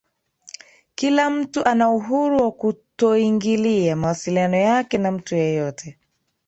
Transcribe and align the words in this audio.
kila 0.95 1.29
mtu 1.29 1.65
ana 1.65 1.91
uhuru 1.91 2.41
wa 2.41 2.51
kutoingilia 2.51 3.95
mawasiliano 3.95 4.57
yake 4.57 4.97
na 4.97 5.11
mtu 5.11 5.35
yeyote 5.35 5.97